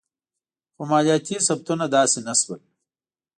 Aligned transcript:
خو 0.75 0.83
مالیاتي 0.91 1.35
ثبتونه 1.47 1.85
داسې 1.95 2.19
نه 2.27 2.33
شول. 2.41 2.61